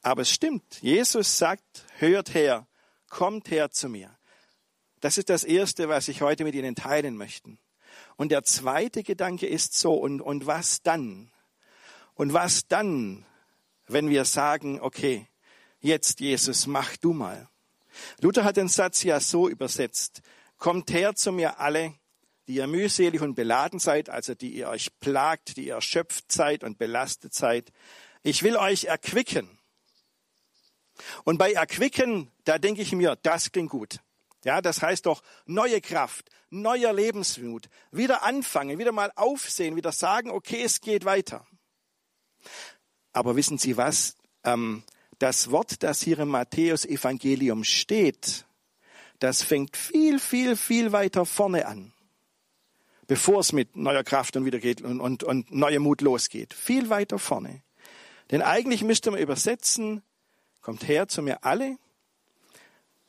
Aber 0.03 0.21
es 0.21 0.29
stimmt. 0.29 0.81
Jesus 0.81 1.37
sagt, 1.37 1.85
hört 1.97 2.33
her, 2.33 2.67
kommt 3.09 3.49
her 3.49 3.71
zu 3.71 3.89
mir. 3.89 4.15
Das 4.99 5.17
ist 5.17 5.29
das 5.29 5.43
Erste, 5.43 5.89
was 5.89 6.07
ich 6.07 6.21
heute 6.21 6.43
mit 6.43 6.53
Ihnen 6.55 6.75
teilen 6.75 7.17
möchte. 7.17 7.57
Und 8.15 8.31
der 8.31 8.43
zweite 8.43 9.03
Gedanke 9.03 9.47
ist 9.47 9.73
so, 9.73 9.95
und, 9.95 10.21
und 10.21 10.45
was 10.45 10.83
dann? 10.83 11.31
Und 12.13 12.31
was 12.33 12.67
dann, 12.67 13.25
wenn 13.87 14.09
wir 14.09 14.23
sagen, 14.23 14.79
okay, 14.79 15.27
jetzt 15.79 16.19
Jesus, 16.19 16.67
mach 16.67 16.95
du 16.97 17.13
mal. 17.13 17.49
Luther 18.21 18.43
hat 18.43 18.57
den 18.57 18.69
Satz 18.69 19.01
ja 19.01 19.19
so 19.19 19.49
übersetzt, 19.49 20.21
kommt 20.57 20.91
her 20.91 21.15
zu 21.15 21.31
mir 21.31 21.59
alle, 21.59 21.95
die 22.47 22.55
ihr 22.55 22.67
mühselig 22.67 23.21
und 23.21 23.35
beladen 23.35 23.79
seid, 23.79 24.09
also 24.09 24.33
die 24.33 24.53
ihr 24.53 24.69
euch 24.69 24.97
plagt, 24.99 25.57
die 25.57 25.67
ihr 25.67 25.75
erschöpft 25.75 26.31
seid 26.31 26.63
und 26.63 26.77
belastet 26.77 27.33
seid. 27.33 27.71
Ich 28.23 28.43
will 28.43 28.55
euch 28.55 28.85
erquicken. 28.85 29.57
Und 31.23 31.37
bei 31.37 31.53
erquicken, 31.53 32.31
da 32.45 32.57
denke 32.57 32.81
ich 32.81 32.91
mir, 32.93 33.17
das 33.21 33.51
klingt 33.51 33.69
gut. 33.69 33.99
Ja, 34.43 34.61
das 34.61 34.81
heißt 34.81 35.05
doch 35.05 35.23
neue 35.45 35.81
Kraft, 35.81 36.29
neuer 36.49 36.93
Lebensmut, 36.93 37.69
wieder 37.91 38.23
anfangen, 38.23 38.79
wieder 38.79 38.91
mal 38.91 39.11
aufsehen, 39.15 39.75
wieder 39.75 39.91
sagen, 39.91 40.29
okay, 40.29 40.63
es 40.63 40.79
geht 40.79 41.05
weiter. 41.05 41.45
Aber 43.11 43.35
wissen 43.35 43.57
Sie 43.57 43.77
was? 43.77 44.15
Ähm, 44.43 44.83
das 45.19 45.51
Wort, 45.51 45.83
das 45.83 46.01
hier 46.01 46.19
im 46.19 46.29
Matthäus-Evangelium 46.29 47.63
steht, 47.63 48.45
das 49.19 49.41
fängt 49.41 49.75
viel, 49.75 50.19
viel, 50.19 50.55
viel 50.55 50.91
weiter 50.91 51.25
vorne 51.25 51.65
an, 51.65 51.91
bevor 53.07 53.39
es 53.39 53.53
mit 53.53 53.75
neuer 53.75 54.03
Kraft 54.03 54.35
und 54.35 54.45
wieder 54.45 54.59
geht 54.59 54.81
und, 54.81 54.99
und, 54.99 55.23
und 55.23 55.51
neuer 55.51 55.79
Mut 55.79 56.01
losgeht. 56.01 56.53
Viel 56.53 56.89
weiter 56.89 57.17
vorne. 57.17 57.61
Denn 58.31 58.41
eigentlich 58.41 58.83
müsste 58.83 59.11
man 59.11 59.21
übersetzen, 59.21 60.03
kommt 60.61 60.87
her 60.87 61.07
zu 61.07 61.21
mir 61.21 61.43
alle, 61.45 61.77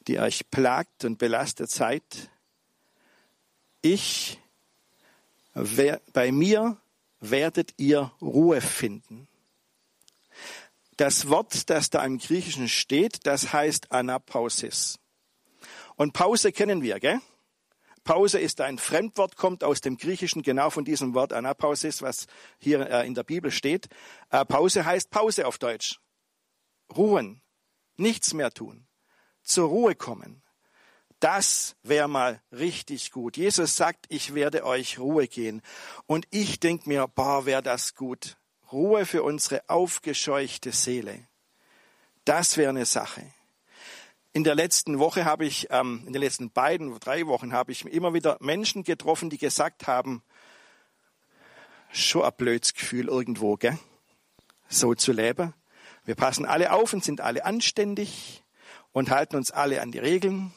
die 0.07 0.21
euch 0.21 0.49
plagt 0.50 1.05
und 1.05 1.19
belastet 1.19 1.71
seid. 1.71 2.31
Ich, 3.83 4.38
wer, 5.55 6.00
bei 6.12 6.31
mir 6.31 6.76
werdet 7.21 7.75
ihr 7.76 8.12
Ruhe 8.21 8.61
finden. 8.61 9.26
Das 10.97 11.28
Wort, 11.28 11.69
das 11.71 11.90
da 11.90 12.05
im 12.05 12.19
Griechischen 12.19 12.69
steht, 12.69 13.26
das 13.26 13.52
heißt 13.52 13.93
Anapausis. 13.93 14.99
Und 15.97 16.12
Pause 16.12 16.52
kennen 16.52 16.83
wir, 16.83 17.00
gell? 17.00 17.21
Pause 18.08 18.40
ist 18.40 18.62
ein 18.62 18.78
Fremdwort, 18.78 19.36
kommt 19.36 19.62
aus 19.62 19.82
dem 19.82 19.98
Griechischen 19.98 20.40
genau 20.40 20.70
von 20.70 20.86
diesem 20.86 21.12
Wort 21.12 21.34
Anapausis, 21.34 22.00
was 22.00 22.26
hier 22.58 22.88
äh, 22.88 23.06
in 23.06 23.12
der 23.12 23.22
Bibel 23.22 23.50
steht. 23.50 23.90
Äh, 24.30 24.46
Pause 24.46 24.86
heißt 24.86 25.10
Pause 25.10 25.46
auf 25.46 25.58
Deutsch. 25.58 26.00
Ruhen, 26.96 27.42
nichts 27.98 28.32
mehr 28.32 28.50
tun, 28.50 28.86
zur 29.42 29.68
Ruhe 29.68 29.94
kommen. 29.94 30.42
Das 31.20 31.76
wäre 31.82 32.08
mal 32.08 32.40
richtig 32.50 33.10
gut. 33.10 33.36
Jesus 33.36 33.76
sagt, 33.76 34.06
ich 34.08 34.32
werde 34.32 34.64
euch 34.64 34.98
Ruhe 34.98 35.28
gehen. 35.28 35.60
Und 36.06 36.26
ich 36.30 36.60
denke 36.60 36.88
mir, 36.88 37.08
boah, 37.08 37.44
wäre 37.44 37.62
das 37.62 37.94
gut. 37.94 38.38
Ruhe 38.72 39.04
für 39.04 39.22
unsere 39.22 39.68
aufgescheuchte 39.68 40.72
Seele. 40.72 41.28
Das 42.24 42.56
wäre 42.56 42.70
eine 42.70 42.86
Sache. 42.86 43.34
In 44.38 44.45
der 44.45 44.54
letzten 44.54 45.00
Woche 45.00 45.25
habe 45.25 45.45
ich, 45.45 45.66
ähm, 45.71 46.04
in 46.07 46.12
den 46.12 46.23
letzten 46.23 46.52
beiden, 46.52 46.97
drei 47.00 47.26
Wochen 47.26 47.52
habe 47.52 47.73
ich 47.73 47.85
immer 47.85 48.14
wieder 48.14 48.37
Menschen 48.38 48.85
getroffen, 48.85 49.30
die 49.30 49.37
gesagt 49.37 49.88
haben, 49.88 50.23
schon 51.90 52.23
ein 52.23 52.30
blödes 52.37 52.73
Gefühl 52.73 53.09
irgendwo, 53.09 53.57
gell? 53.57 53.76
So 54.68 54.95
zu 54.95 55.11
leben. 55.11 55.54
Wir 56.04 56.14
passen 56.14 56.47
alle 56.47 56.71
auf 56.71 56.92
und 56.92 57.02
sind 57.02 57.21
alle 57.21 57.45
anständig 57.45 58.45
und 58.92 59.11
halten 59.11 59.35
uns 59.35 59.50
alle 59.50 59.83
an 59.83 59.90
die 59.90 59.99
Regeln. 59.99 60.52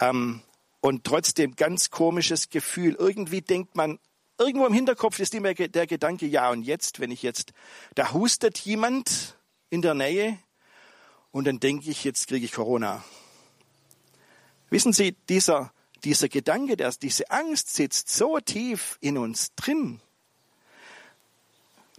Ähm, 0.00 0.40
und 0.80 1.04
trotzdem 1.04 1.56
ganz 1.56 1.90
komisches 1.90 2.48
Gefühl. 2.48 2.96
Irgendwie 2.98 3.42
denkt 3.42 3.76
man, 3.76 3.98
irgendwo 4.38 4.64
im 4.64 4.72
Hinterkopf 4.72 5.18
ist 5.18 5.34
immer 5.34 5.52
der 5.52 5.86
Gedanke, 5.86 6.24
ja 6.24 6.50
und 6.50 6.62
jetzt, 6.62 6.98
wenn 6.98 7.10
ich 7.10 7.22
jetzt, 7.22 7.52
da 7.94 8.14
hustet 8.14 8.58
jemand 8.60 9.36
in 9.68 9.82
der 9.82 9.92
Nähe 9.92 10.38
und 11.32 11.46
dann 11.46 11.60
denke 11.60 11.90
ich, 11.90 12.04
jetzt 12.04 12.28
kriege 12.28 12.44
ich 12.44 12.52
Corona. 12.52 13.04
Wissen 14.70 14.92
Sie, 14.92 15.12
dieser, 15.28 15.72
dieser 16.04 16.28
Gedanke, 16.28 16.76
der, 16.76 16.92
diese 16.92 17.30
Angst 17.30 17.74
sitzt 17.74 18.08
so 18.08 18.38
tief 18.40 18.98
in 19.00 19.18
uns 19.18 19.54
drin. 19.54 20.00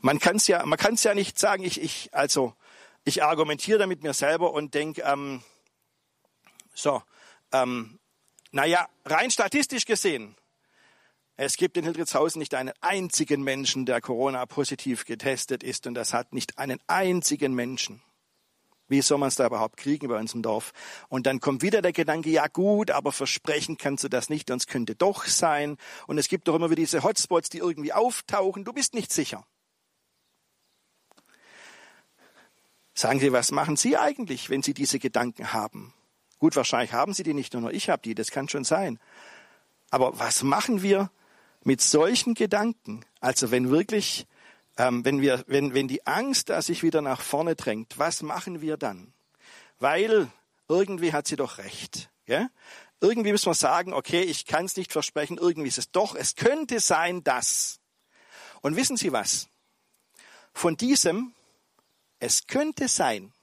Man 0.02 0.20
kann 0.20 0.38
es 0.38 0.48
ja, 0.48 0.66
man 0.66 0.80
kann 0.80 0.96
es 0.96 1.04
ja 1.04 1.14
nicht 1.14 1.38
sagen, 1.38 1.64
ich, 1.64 1.82
ich, 1.82 2.10
also, 2.12 2.54
ich 3.04 3.24
argumentiere 3.24 3.80
da 3.80 3.88
mit 3.88 4.04
mir 4.04 4.14
selber 4.14 4.54
und 4.54 4.74
denke, 4.74 5.04
ähm, 5.04 5.44
so, 6.74 7.04
ähm, 7.52 8.00
naja, 8.52 8.88
rein 9.06 9.32
statistisch 9.32 9.86
gesehen, 9.86 10.36
es 11.38 11.56
gibt 11.56 11.78
in 11.78 11.84
Hildritzhausen 11.84 12.40
nicht 12.40 12.54
einen 12.54 12.74
einzigen 12.82 13.42
Menschen, 13.44 13.86
der 13.86 14.02
Corona-positiv 14.02 15.06
getestet 15.06 15.64
ist 15.64 15.88
und 15.88 15.94
das 15.94 16.14
hat 16.14 16.34
nicht 16.34 16.58
einen 16.58 16.80
einzigen 16.88 17.54
Menschen. 17.54 18.02
Wie 18.92 19.02
soll 19.02 19.20
man 19.20 19.30
es 19.30 19.36
da 19.36 19.46
überhaupt 19.48 19.78
kriegen 19.78 20.10
bei 20.10 20.20
uns 20.20 20.34
im 20.34 20.42
Dorf? 20.42 20.74
Und 21.08 21.26
dann 21.26 21.40
kommt 21.40 21.62
wieder 21.62 21.82
der 21.82 21.94
Gedanke, 21.94 22.30
ja 22.30 22.48
gut, 22.48 22.92
aber 22.92 23.14
versprechen 23.14 23.78
kannst 23.78 24.04
du 24.04 24.10
das 24.10 24.30
nicht, 24.30 24.50
es 24.50 24.68
könnte 24.68 24.96
doch 24.96 25.26
sein. 25.26 25.78
Und 26.08 26.18
es 26.18 26.28
gibt 26.28 26.50
doch 26.50 26.56
immer 26.56 26.70
wieder 26.70 26.82
diese 26.82 27.02
Hotspots, 27.02 27.50
die 27.50 27.60
irgendwie 27.60 27.94
auftauchen. 27.94 28.66
Du 28.66 28.74
bist 28.74 28.94
nicht 28.94 29.14
sicher. 29.14 29.46
Sagen 32.94 33.22
Sie, 33.22 33.32
was 33.32 33.52
machen 33.52 33.78
Sie 33.78 33.96
eigentlich, 33.96 34.50
wenn 34.50 34.62
Sie 34.62 34.74
diese 34.74 35.00
Gedanken 35.00 35.54
haben? 35.54 35.94
Gut, 36.38 36.58
wahrscheinlich 36.58 36.92
haben 36.92 37.14
Sie 37.14 37.24
die 37.24 37.34
nicht, 37.34 37.54
nur 37.54 37.72
ich 37.72 37.90
habe 37.90 38.02
die, 38.02 38.14
das 38.14 38.30
kann 38.30 38.50
schon 38.50 38.66
sein. 38.66 39.00
Aber 39.90 40.20
was 40.20 40.44
machen 40.44 40.82
wir, 40.82 41.10
mit 41.64 41.80
solchen 41.80 42.34
Gedanken, 42.34 43.06
also 43.22 43.52
wenn 43.52 43.70
wirklich, 43.70 44.28
ähm, 44.82 45.06
wenn 45.06 45.22
wir, 45.22 45.44
wenn, 45.46 45.76
wenn 45.76 45.88
die 45.88 46.08
Angst 46.08 46.50
da 46.50 46.62
sich 46.62 46.82
wieder 46.82 47.04
nach 47.04 47.22
vorne 47.22 47.56
drängt, 47.56 48.00
was 48.00 48.24
machen 48.24 48.62
wir 48.62 48.78
dann? 48.78 49.14
Weil 49.78 50.32
irgendwie 50.68 51.14
hat 51.14 51.28
sie 51.28 51.36
doch 51.36 51.60
recht. 51.60 52.10
Ja? 52.26 52.50
Irgendwie 53.00 53.32
müssen 53.32 53.46
wir 53.46 53.54
sagen, 53.54 53.94
okay, 53.94 54.22
ich 54.22 54.46
kann 54.48 54.66
es 54.66 54.76
nicht 54.76 54.92
versprechen, 54.92 55.38
irgendwie 55.38 55.68
ist 55.68 55.78
es 55.78 55.92
doch, 55.92 56.16
es 56.16 56.36
könnte 56.36 56.80
sein, 56.80 57.24
dass. 57.24 57.80
Und 58.62 58.76
wissen 58.76 58.98
Sie 58.98 59.12
was? 59.12 59.50
Von 60.54 60.78
diesem, 60.78 61.34
es 62.20 62.48
könnte 62.48 62.88
sein, 62.88 63.34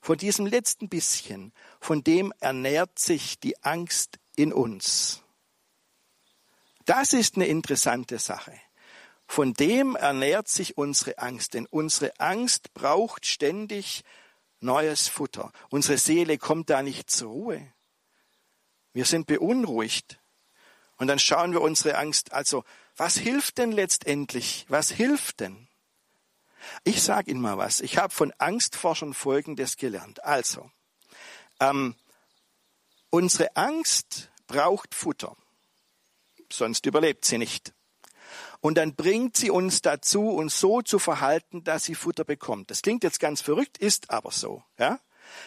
von 0.00 0.16
diesem 0.16 0.46
letzten 0.46 0.88
bisschen, 0.88 1.52
von 1.78 2.04
dem 2.04 2.32
ernährt 2.40 2.98
sich 2.98 3.38
die 3.38 3.62
Angst 3.62 4.18
in 4.34 4.52
uns. 4.52 5.22
Das 6.86 7.12
ist 7.12 7.36
eine 7.36 7.46
interessante 7.46 8.18
Sache. 8.18 8.52
Von 9.26 9.54
dem 9.54 9.96
ernährt 9.96 10.48
sich 10.48 10.78
unsere 10.78 11.18
Angst, 11.18 11.54
denn 11.54 11.66
unsere 11.66 12.18
Angst 12.20 12.72
braucht 12.74 13.26
ständig 13.26 14.04
neues 14.60 15.08
Futter. 15.08 15.52
Unsere 15.68 15.98
Seele 15.98 16.38
kommt 16.38 16.70
da 16.70 16.82
nicht 16.82 17.10
zur 17.10 17.30
Ruhe. 17.30 17.72
Wir 18.92 19.04
sind 19.04 19.26
beunruhigt. 19.26 20.18
Und 20.96 21.08
dann 21.08 21.18
schauen 21.18 21.52
wir 21.52 21.60
unsere 21.60 21.98
Angst, 21.98 22.32
also 22.32 22.64
was 22.96 23.18
hilft 23.18 23.58
denn 23.58 23.72
letztendlich? 23.72 24.64
Was 24.68 24.90
hilft 24.90 25.40
denn? 25.40 25.68
Ich 26.84 27.02
sage 27.02 27.30
Ihnen 27.30 27.40
mal 27.42 27.58
was. 27.58 27.80
Ich 27.80 27.98
habe 27.98 28.14
von 28.14 28.32
Angstforschern 28.38 29.12
Folgendes 29.12 29.76
gelernt. 29.76 30.24
Also, 30.24 30.70
ähm, 31.60 31.94
unsere 33.10 33.54
Angst 33.56 34.30
braucht 34.46 34.94
Futter 34.94 35.36
sonst 36.52 36.86
überlebt 36.86 37.24
sie 37.24 37.38
nicht. 37.38 37.72
Und 38.66 38.78
dann 38.78 38.96
bringt 38.96 39.36
sie 39.36 39.48
uns 39.48 39.80
dazu, 39.80 40.28
uns 40.28 40.58
so 40.58 40.82
zu 40.82 40.98
verhalten, 40.98 41.62
dass 41.62 41.84
sie 41.84 41.94
Futter 41.94 42.24
bekommt. 42.24 42.68
Das 42.72 42.82
klingt 42.82 43.04
jetzt 43.04 43.20
ganz 43.20 43.40
verrückt, 43.40 43.78
ist 43.78 44.10
aber 44.10 44.32
so. 44.32 44.64
Ja? 44.76 44.98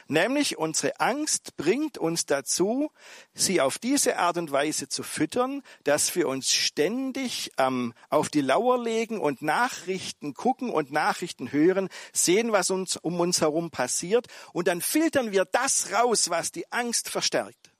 Nämlich 0.07 0.57
unsere 0.57 1.01
Angst 1.01 1.57
bringt 1.57 1.97
uns 1.97 2.25
dazu, 2.27 2.93
sie 3.33 3.59
auf 3.59 3.77
diese 3.77 4.19
Art 4.19 4.37
und 4.37 4.53
Weise 4.53 4.87
zu 4.87 5.03
füttern, 5.03 5.63
dass 5.83 6.15
wir 6.15 6.29
uns 6.29 6.53
ständig 6.53 7.51
ähm, 7.57 7.93
auf 8.09 8.29
die 8.29 8.39
Lauer 8.39 8.81
legen 8.81 9.19
und 9.19 9.41
Nachrichten 9.41 10.33
gucken 10.33 10.69
und 10.69 10.93
Nachrichten 10.93 11.51
hören, 11.51 11.89
sehen, 12.13 12.53
was 12.53 12.69
uns 12.69 12.95
um 12.95 13.19
uns 13.19 13.41
herum 13.41 13.69
passiert 13.69 14.27
und 14.53 14.69
dann 14.69 14.79
filtern 14.79 15.33
wir 15.33 15.43
das 15.43 15.91
raus, 15.91 16.29
was 16.29 16.53
die 16.53 16.71
Angst 16.71 17.09
verstärkt. 17.09 17.73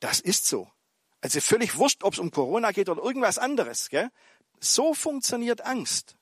Das 0.00 0.18
ist 0.18 0.46
so. 0.46 0.68
Also 1.20 1.40
völlig 1.40 1.76
wurscht, 1.76 2.02
ob 2.02 2.14
es 2.14 2.18
um 2.18 2.30
Corona 2.30 2.72
geht 2.72 2.88
oder 2.88 3.02
irgendwas 3.02 3.38
anderes. 3.38 3.88
Gell? 3.90 4.10
So 4.58 4.94
funktioniert 4.94 5.62
Angst. 5.62 6.16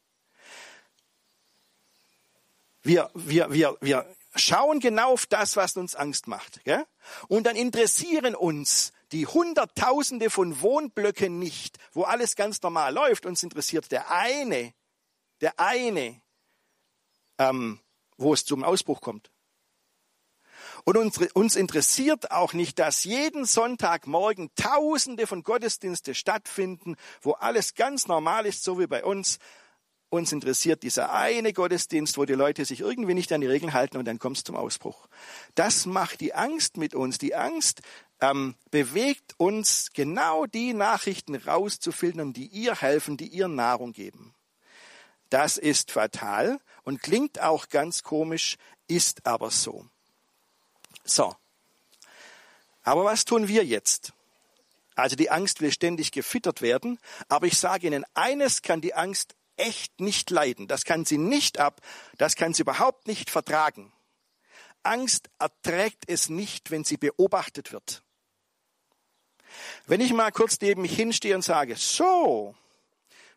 Wir, 2.82 3.10
wir, 3.14 3.52
wir, 3.52 3.76
wir 3.80 4.16
schauen 4.34 4.80
genau 4.80 5.12
auf 5.12 5.26
das, 5.26 5.56
was 5.56 5.76
uns 5.76 5.94
Angst 5.94 6.26
macht. 6.26 6.64
Gell? 6.64 6.84
Und 7.28 7.44
dann 7.46 7.56
interessieren 7.56 8.34
uns 8.34 8.92
die 9.12 9.26
Hunderttausende 9.26 10.30
von 10.30 10.60
Wohnblöcken 10.60 11.38
nicht, 11.38 11.78
wo 11.92 12.02
alles 12.02 12.36
ganz 12.36 12.60
normal 12.62 12.92
läuft. 12.92 13.26
Uns 13.26 13.42
interessiert 13.42 13.90
der 13.90 14.10
eine, 14.10 14.74
der 15.40 15.58
eine, 15.58 16.20
ähm, 17.38 17.80
wo 18.16 18.34
es 18.34 18.44
zum 18.44 18.64
Ausbruch 18.64 19.00
kommt. 19.00 19.30
Und 20.84 20.96
uns 21.34 21.56
interessiert 21.56 22.30
auch 22.30 22.52
nicht, 22.52 22.78
dass 22.78 23.04
jeden 23.04 23.44
Sonntagmorgen 23.44 24.50
Tausende 24.54 25.26
von 25.26 25.42
Gottesdienste 25.42 26.14
stattfinden, 26.14 26.96
wo 27.20 27.32
alles 27.32 27.74
ganz 27.74 28.06
normal 28.06 28.46
ist, 28.46 28.64
so 28.64 28.78
wie 28.78 28.86
bei 28.86 29.04
uns. 29.04 29.38
uns 30.10 30.32
interessiert 30.32 30.82
dieser 30.82 31.12
eine 31.12 31.52
Gottesdienst, 31.52 32.16
wo 32.16 32.24
die 32.24 32.34
Leute 32.34 32.64
sich 32.64 32.80
irgendwie 32.80 33.14
nicht 33.14 33.30
an 33.32 33.42
die 33.42 33.46
Regeln 33.46 33.74
halten 33.74 33.98
und 33.98 34.06
dann 34.06 34.18
kommt 34.18 34.38
es 34.38 34.44
zum 34.44 34.56
Ausbruch. 34.56 35.06
Das 35.54 35.84
macht 35.84 36.20
die 36.20 36.34
Angst 36.34 36.78
mit 36.78 36.94
uns. 36.94 37.18
Die 37.18 37.34
Angst 37.34 37.82
ähm, 38.20 38.54
bewegt 38.70 39.34
uns, 39.36 39.90
genau 39.92 40.46
die 40.46 40.72
Nachrichten 40.72 41.34
rauszufiltern, 41.34 42.32
die 42.32 42.46
ihr 42.46 42.74
helfen, 42.74 43.16
die 43.16 43.28
ihr 43.28 43.48
Nahrung 43.48 43.92
geben. 43.92 44.34
Das 45.30 45.58
ist 45.58 45.90
fatal 45.92 46.58
und 46.84 47.02
klingt 47.02 47.40
auch 47.40 47.68
ganz 47.68 48.02
komisch, 48.02 48.56
ist 48.86 49.26
aber 49.26 49.50
so. 49.50 49.86
So. 51.08 51.36
Aber 52.82 53.04
was 53.04 53.24
tun 53.24 53.48
wir 53.48 53.64
jetzt? 53.64 54.12
Also 54.94 55.14
die 55.14 55.30
Angst 55.30 55.60
will 55.60 55.72
ständig 55.72 56.10
gefüttert 56.10 56.60
werden, 56.60 56.98
aber 57.28 57.46
ich 57.46 57.58
sage 57.58 57.86
Ihnen, 57.86 58.04
eines 58.14 58.62
kann 58.62 58.80
die 58.80 58.94
Angst 58.94 59.36
echt 59.56 60.00
nicht 60.00 60.30
leiden. 60.30 60.66
Das 60.68 60.84
kann 60.84 61.04
sie 61.04 61.18
nicht 61.18 61.58
ab, 61.58 61.80
das 62.16 62.36
kann 62.36 62.54
sie 62.54 62.62
überhaupt 62.62 63.06
nicht 63.06 63.30
vertragen. 63.30 63.92
Angst 64.82 65.28
erträgt 65.38 66.04
es 66.06 66.28
nicht, 66.28 66.70
wenn 66.70 66.84
sie 66.84 66.96
beobachtet 66.96 67.72
wird. 67.72 68.02
Wenn 69.86 70.00
ich 70.00 70.12
mal 70.12 70.30
kurz 70.30 70.60
neben 70.60 70.82
mich 70.82 70.94
hinstehe 70.94 71.34
und 71.34 71.42
sage, 71.42 71.76
so, 71.76 72.54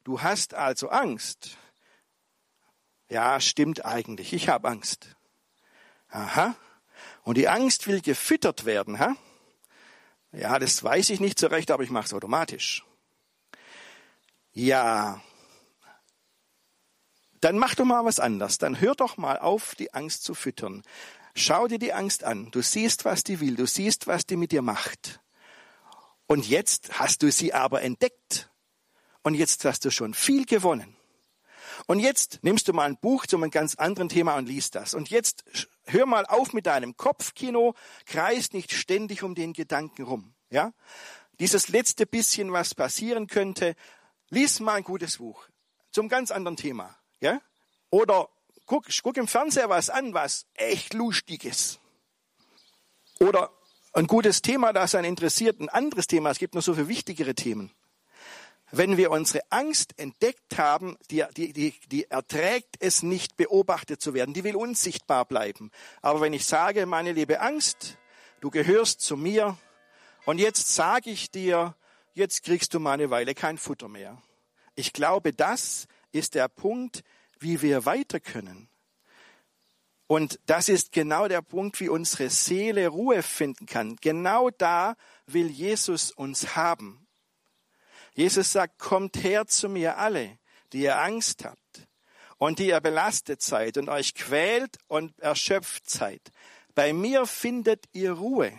du 0.04 0.22
hast 0.22 0.54
also 0.54 0.90
Angst. 0.90 1.58
Ja, 3.10 3.40
stimmt 3.40 3.86
eigentlich, 3.86 4.34
ich 4.34 4.50
habe 4.50 4.70
Angst. 4.70 5.16
Aha. 6.10 6.56
Und 7.24 7.38
die 7.38 7.48
Angst 7.48 7.88
will 7.88 8.02
gefüttert 8.02 8.66
werden, 8.66 9.00
ha? 9.00 9.16
Ja, 10.32 10.60
das 10.60 10.84
weiß 10.84 11.10
ich 11.10 11.20
nicht 11.20 11.38
so 11.40 11.48
recht, 11.48 11.72
aber 11.72 11.84
ich 11.84 11.90
mache 11.90 12.06
es 12.06 12.14
automatisch. 12.14 12.86
Ja, 14.54 15.22
dann 17.42 17.58
mach 17.58 17.76
doch 17.76 17.86
mal 17.86 18.06
was 18.06 18.20
anders. 18.20 18.60
Dann 18.60 18.80
hör 18.80 18.96
doch 18.96 19.18
mal 19.18 19.40
auf, 19.40 19.76
die 19.76 19.94
Angst 19.94 20.24
zu 20.24 20.36
füttern. 20.36 20.84
Schau 21.36 21.68
dir 21.68 21.80
die 21.80 21.92
Angst 21.92 22.24
an. 22.24 22.52
Du 22.52 22.62
siehst, 22.62 23.04
was 23.04 23.24
die 23.24 23.40
will. 23.40 23.56
Du 23.56 23.66
siehst, 23.66 24.08
was 24.08 24.26
die 24.26 24.38
mit 24.38 24.52
dir 24.52 24.62
macht. 24.62 25.20
Und 26.28 26.48
jetzt 26.48 27.00
hast 27.00 27.24
du 27.24 27.32
sie 27.32 27.54
aber 27.54 27.82
entdeckt. 27.82 28.50
Und 29.24 29.34
jetzt 29.34 29.66
hast 29.66 29.86
du 29.86 29.92
schon 29.92 30.14
viel 30.14 30.46
gewonnen. 30.46 30.96
Und 31.88 32.00
jetzt 32.00 32.40
nimmst 32.42 32.68
du 32.68 32.74
mal 32.74 32.86
ein 32.86 32.98
Buch 32.98 33.26
zu 33.26 33.38
einem 33.38 33.52
ganz 33.52 33.76
anderen 33.76 34.10
Thema 34.10 34.36
und 34.36 34.48
liest 34.48 34.76
das. 34.76 34.94
Und 34.94 35.10
jetzt 35.10 35.44
hör 35.86 36.06
mal 36.06 36.26
auf 36.26 36.54
mit 36.54 36.66
deinem 36.66 36.96
Kopfkino, 36.96 37.76
kreist 38.06 38.54
nicht 38.54 38.74
ständig 38.74 39.24
um 39.24 39.36
den 39.36 39.54
Gedanken 39.54 40.04
rum. 40.04 40.34
Ja? 40.50 40.74
Dieses 41.40 41.70
letzte 41.70 42.06
bisschen, 42.06 42.52
was 42.52 42.76
passieren 42.76 43.28
könnte, 43.28 43.76
lies 44.30 44.60
mal 44.60 44.76
ein 44.76 44.84
gutes 44.84 45.18
Buch 45.18 45.48
zum 45.92 46.08
ganz 46.08 46.32
anderen 46.32 46.58
Thema. 46.58 46.96
Ja? 47.20 47.42
Oder 47.90 48.30
guck, 48.66 48.88
guck 49.04 49.18
im 49.18 49.28
Fernseher 49.28 49.70
was 49.70 49.90
an, 49.90 50.14
was 50.14 50.46
echt 50.54 50.94
lustig 50.94 51.46
ist. 51.46 51.80
Oder 53.20 53.52
ein 53.94 54.08
gutes 54.08 54.42
Thema, 54.42 54.74
das 54.74 54.96
einen 54.96 55.06
interessiert, 55.10 55.60
ein 55.60 55.70
anderes 55.70 56.08
Thema. 56.08 56.32
Es 56.32 56.40
gibt 56.40 56.56
noch 56.56 56.62
so 56.62 56.74
viel 56.74 56.88
wichtigere 56.88 57.36
Themen. 57.36 57.72
Wenn 58.72 58.96
wir 58.96 59.12
unsere 59.12 59.44
Angst 59.50 59.94
entdeckt 59.98 60.58
haben, 60.58 60.98
die, 61.10 61.26
die, 61.36 61.52
die, 61.52 61.74
die 61.88 62.10
erträgt 62.10 62.78
es 62.80 63.04
nicht, 63.04 63.36
beobachtet 63.36 64.02
zu 64.02 64.14
werden. 64.14 64.34
Die 64.34 64.46
will 64.46 64.56
unsichtbar 64.56 65.26
bleiben. 65.26 65.72
Aber 66.02 66.22
wenn 66.22 66.32
ich 66.32 66.46
sage, 66.46 66.86
meine 66.86 67.12
liebe 67.12 67.42
Angst, 67.42 67.98
du 68.40 68.50
gehörst 68.50 69.02
zu 69.02 69.18
mir 69.18 69.58
und 70.26 70.40
jetzt 70.40 70.74
sage 70.74 71.10
ich 71.10 71.32
dir, 71.32 71.76
jetzt 72.14 72.44
kriegst 72.44 72.74
du 72.74 72.80
mal 72.80 72.94
eine 72.94 73.10
Weile 73.10 73.36
kein 73.36 73.58
Futter 73.58 73.90
mehr. 73.90 74.22
Ich 74.76 74.94
glaube, 74.94 75.34
das 75.34 75.88
ist 76.14 76.36
der 76.36 76.48
Punkt, 76.48 77.04
wie 77.40 77.62
wir 77.62 77.86
weiter 77.86 78.22
können. 78.22 78.70
Und 80.08 80.40
das 80.46 80.70
ist 80.70 80.92
genau 80.92 81.28
der 81.28 81.42
Punkt, 81.42 81.80
wie 81.80 81.90
unsere 81.90 82.30
Seele 82.30 82.88
Ruhe 82.90 83.24
finden 83.24 83.66
kann. 83.66 83.98
Genau 84.02 84.50
da 84.50 84.96
will 85.26 85.48
Jesus 85.48 86.12
uns 86.12 86.56
haben. 86.56 87.08
Jesus 88.14 88.52
sagt, 88.52 88.80
kommt 88.80 89.24
her 89.24 89.48
zu 89.48 89.70
mir 89.70 89.98
alle, 89.98 90.38
die 90.74 90.82
ihr 90.82 91.00
Angst 91.00 91.46
habt 91.46 91.88
und 92.38 92.60
die 92.60 92.68
ihr 92.68 92.82
belastet 92.82 93.42
seid 93.42 93.78
und 93.78 93.90
euch 93.90 94.16
quält 94.16 94.78
und 94.88 95.18
erschöpft 95.20 95.90
seid. 95.90 96.22
Bei 96.76 96.94
mir 96.94 97.26
findet 97.26 97.86
ihr 97.94 98.14
Ruhe, 98.14 98.52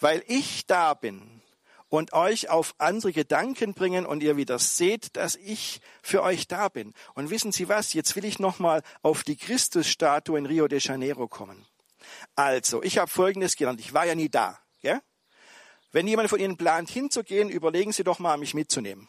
weil 0.00 0.22
ich 0.26 0.66
da 0.66 0.94
bin 0.94 1.42
und 1.88 2.14
euch 2.14 2.48
auf 2.48 2.74
andere 2.78 3.12
Gedanken 3.12 3.74
bringen 3.74 4.06
und 4.06 4.22
ihr 4.22 4.36
wieder 4.36 4.58
seht, 4.58 5.16
dass 5.16 5.36
ich 5.36 5.80
für 6.02 6.22
euch 6.22 6.48
da 6.48 6.68
bin. 6.68 6.94
Und 7.14 7.30
wissen 7.30 7.52
Sie 7.52 7.68
was? 7.68 7.92
Jetzt 7.92 8.16
will 8.16 8.24
ich 8.24 8.38
nochmal 8.38 8.82
auf 9.02 9.24
die 9.24 9.36
Christusstatue 9.36 10.38
in 10.38 10.46
Rio 10.46 10.68
de 10.68 10.80
Janeiro 10.80 11.28
kommen. 11.28 11.66
Also, 12.34 12.82
ich 12.82 12.98
habe 12.98 13.10
Folgendes 13.10 13.56
gelernt. 13.56 13.78
Ich 13.80 13.92
war 13.92 14.06
ja 14.06 14.14
nie 14.14 14.30
da. 14.30 14.58
Gell? 14.80 15.00
Wenn 15.92 16.08
jemand 16.08 16.30
von 16.30 16.40
Ihnen 16.40 16.56
plant, 16.56 16.90
hinzugehen, 16.90 17.50
überlegen 17.50 17.92
Sie 17.92 18.02
doch 18.02 18.18
mal, 18.18 18.38
mich 18.38 18.54
mitzunehmen. 18.54 19.08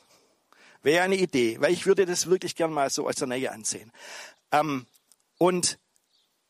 Wäre 0.82 1.04
eine 1.04 1.15
Idee, 1.15 1.60
weil 1.62 1.72
ich 1.72 1.86
würde 1.86 2.06
das 2.06 2.28
wirklich 2.28 2.56
gern 2.56 2.74
mal 2.74 2.89
so 2.89 3.08
aus 3.08 3.15
der 3.15 3.28
Nähe 3.28 3.52
ansehen. 3.52 3.91
Ähm, 4.52 4.86
und 5.38 5.80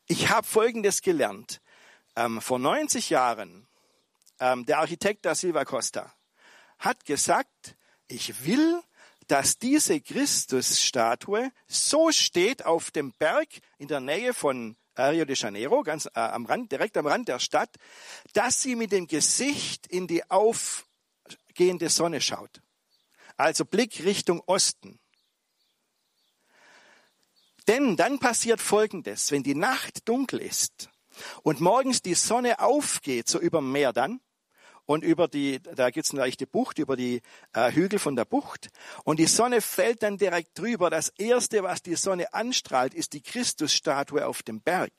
ich 0.06 0.28
habe 0.28 0.46
Folgendes 0.46 1.02
gelernt. 1.02 1.60
Ähm, 2.16 2.40
vor 2.40 2.58
90 2.58 3.10
Jahren, 3.10 3.68
ähm, 4.40 4.66
der 4.66 4.78
Architekt 4.78 5.24
da 5.24 5.36
Silva 5.36 5.64
Costa, 5.64 6.12
hat 6.80 7.04
gesagt, 7.04 7.76
ich 8.08 8.44
will, 8.44 8.82
dass 9.28 9.58
diese 9.58 10.00
Christusstatue 10.00 11.50
so 11.68 12.10
steht 12.10 12.66
auf 12.66 12.90
dem 12.90 13.12
Berg 13.12 13.48
in 13.78 13.86
der 13.88 14.00
Nähe 14.00 14.34
von 14.34 14.76
Rio 14.98 15.24
de 15.24 15.36
Janeiro, 15.36 15.82
ganz 15.82 16.06
äh, 16.06 16.10
am 16.20 16.46
Rand, 16.46 16.70
direkt 16.70 16.96
am 16.96 17.06
Rand 17.06 17.28
der 17.28 17.38
Stadt, 17.38 17.76
dass 18.32 18.62
sie 18.62 18.76
mit 18.76 18.92
dem 18.92 19.06
Gesicht 19.06 19.86
in 19.86 20.06
die 20.06 20.28
aufgehende 20.30 21.88
Sonne 21.88 22.20
schaut. 22.20 22.60
Also 23.36 23.64
Blick 23.64 24.04
Richtung 24.04 24.40
Osten. 24.46 24.98
Denn 27.66 27.96
dann 27.96 28.18
passiert 28.18 28.60
Folgendes, 28.60 29.30
wenn 29.30 29.42
die 29.42 29.54
Nacht 29.54 30.08
dunkel 30.08 30.40
ist 30.40 30.90
und 31.42 31.60
morgens 31.60 32.02
die 32.02 32.14
Sonne 32.14 32.60
aufgeht, 32.60 33.28
so 33.28 33.38
über 33.40 33.58
dem 33.58 33.72
Meer 33.72 33.92
dann, 33.92 34.20
und 34.86 35.04
über 35.04 35.28
die, 35.28 35.60
da 35.60 35.90
gibt's 35.90 36.10
eine 36.10 36.20
leichte 36.20 36.46
Bucht, 36.46 36.78
über 36.78 36.96
die 36.96 37.22
äh, 37.52 37.72
Hügel 37.72 37.98
von 37.98 38.16
der 38.16 38.24
Bucht. 38.24 38.68
Und 39.04 39.18
die 39.18 39.26
Sonne 39.26 39.60
fällt 39.60 40.02
dann 40.02 40.18
direkt 40.18 40.58
drüber. 40.58 40.90
Das 40.90 41.08
erste, 41.10 41.62
was 41.62 41.82
die 41.82 41.96
Sonne 41.96 42.32
anstrahlt, 42.34 42.94
ist 42.94 43.12
die 43.12 43.22
Christusstatue 43.22 44.26
auf 44.26 44.42
dem 44.42 44.60
Berg. 44.60 44.92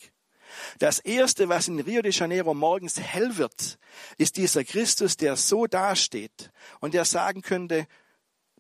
Das 0.80 1.00
erste, 1.00 1.50
was 1.50 1.67
in 1.67 1.80
Rio 1.80 2.02
de 2.02 2.12
Janeiro 2.12 2.54
morgens 2.54 3.00
hell 3.00 3.38
wird, 3.38 3.80
ist 4.17 4.38
dieser 4.38 4.63
Christus, 4.63 5.17
der 5.17 5.36
so 5.36 5.65
dasteht 5.65 6.52
und 6.80 6.93
der 6.93 7.06
sagen 7.06 7.41
könnte, 7.41 7.88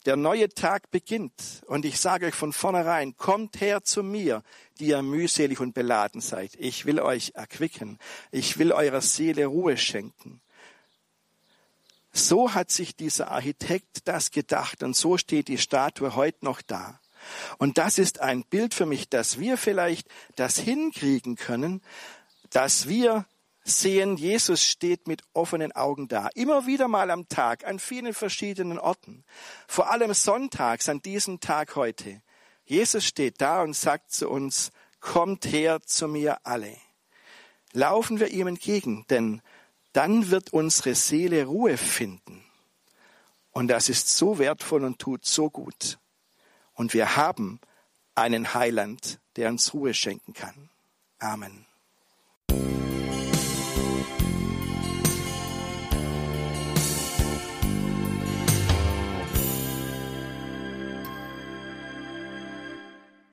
der 0.05 0.15
neue 0.15 0.49
Tag 0.49 0.91
beginnt. 0.91 1.63
Und 1.65 1.85
ich 1.85 1.99
sage 1.99 2.27
euch 2.27 2.35
von 2.35 2.53
vornherein, 2.53 3.17
kommt 3.17 3.59
her 3.59 3.83
zu 3.83 4.03
mir, 4.03 4.43
die 4.79 4.87
ihr 4.87 5.01
mühselig 5.01 5.59
und 5.59 5.73
beladen 5.73 6.21
seid. 6.21 6.51
Ich 6.57 6.85
will 6.85 6.99
euch 6.99 7.31
erquicken. 7.35 7.97
Ich 8.31 8.59
will 8.59 8.71
eurer 8.71 9.01
Seele 9.01 9.47
Ruhe 9.47 9.77
schenken. 9.77 10.41
So 12.15 12.53
hat 12.53 12.71
sich 12.71 12.95
dieser 12.95 13.29
Architekt 13.29 14.07
das 14.07 14.31
gedacht 14.31 14.83
und 14.83 14.95
so 14.95 15.17
steht 15.17 15.49
die 15.49 15.57
Statue 15.57 16.15
heute 16.15 16.45
noch 16.45 16.61
da. 16.61 17.01
Und 17.57 17.77
das 17.77 17.97
ist 17.97 18.21
ein 18.21 18.45
Bild 18.45 18.73
für 18.73 18.85
mich, 18.85 19.09
dass 19.09 19.37
wir 19.37 19.57
vielleicht 19.57 20.07
das 20.37 20.57
hinkriegen 20.57 21.35
können, 21.35 21.81
dass 22.51 22.87
wir 22.87 23.25
sehen, 23.65 24.15
Jesus 24.15 24.63
steht 24.63 25.09
mit 25.09 25.23
offenen 25.33 25.73
Augen 25.73 26.07
da. 26.07 26.29
Immer 26.35 26.65
wieder 26.65 26.87
mal 26.87 27.11
am 27.11 27.27
Tag, 27.27 27.67
an 27.67 27.79
vielen 27.79 28.13
verschiedenen 28.13 28.79
Orten. 28.79 29.25
Vor 29.67 29.91
allem 29.91 30.13
sonntags, 30.13 30.87
an 30.87 31.01
diesem 31.01 31.41
Tag 31.41 31.75
heute. 31.75 32.21
Jesus 32.63 33.03
steht 33.03 33.41
da 33.41 33.61
und 33.61 33.75
sagt 33.75 34.13
zu 34.13 34.29
uns, 34.29 34.71
kommt 35.01 35.45
her 35.47 35.81
zu 35.81 36.07
mir 36.07 36.37
alle. 36.45 36.77
Laufen 37.73 38.21
wir 38.21 38.29
ihm 38.29 38.47
entgegen, 38.47 39.05
denn 39.09 39.41
dann 39.95 40.29
wird 40.29 40.51
unsere 40.51 40.93
Seele 40.93 41.45
Ruhe 41.45 41.77
finden. 41.77 42.43
Und 43.51 43.69
das 43.69 43.87
ist 43.87 44.17
so 44.17 44.39
wertvoll 44.39 44.83
und 44.83 44.99
tut 44.99 45.25
so 45.25 45.49
gut. 45.49 45.97
Und 46.73 46.93
wir 46.93 47.15
haben 47.15 47.61
einen 48.13 48.53
Heiland, 48.53 49.19
der 49.37 49.49
uns 49.49 49.73
Ruhe 49.73 49.93
schenken 49.93 50.33
kann. 50.33 50.69
Amen. 51.19 51.65